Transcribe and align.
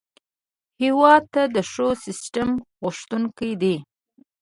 هېواد 0.81 1.23
د 1.55 1.57
ښو 1.71 1.87
سیسټم 2.05 2.49
غوښتونکی 2.81 3.51
دی. 3.61 3.75